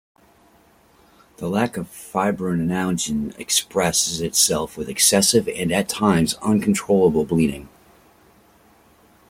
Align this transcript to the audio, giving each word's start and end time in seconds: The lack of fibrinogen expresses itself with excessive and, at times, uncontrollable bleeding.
The 1.37 1.47
lack 1.47 1.77
of 1.77 1.85
fibrinogen 1.85 3.37
expresses 3.37 4.19
itself 4.19 4.75
with 4.75 4.89
excessive 4.89 5.47
and, 5.47 5.71
at 5.71 5.89
times, 5.89 6.33
uncontrollable 6.41 7.23
bleeding. 7.23 7.69